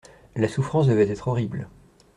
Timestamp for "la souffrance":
0.35-0.87